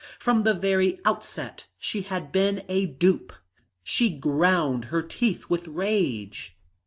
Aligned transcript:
From 0.17 0.41
the 0.41 0.55
very 0.55 0.99
outset 1.05 1.67
she 1.77 2.01
had 2.01 2.31
been 2.31 2.63
a 2.67 2.87
dupe. 2.87 3.33
She 3.83 4.09
ground 4.09 4.85
her 4.85 5.03
teeth 5.03 5.47
with 5.47 5.67
rage. 5.67 6.57